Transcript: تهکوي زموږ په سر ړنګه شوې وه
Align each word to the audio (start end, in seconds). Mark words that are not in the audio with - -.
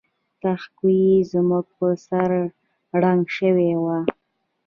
تهکوي 0.41 1.05
زموږ 1.31 1.65
په 1.77 1.87
سر 2.05 2.29
ړنګه 3.01 3.31
شوې 3.37 3.71
وه 3.83 3.97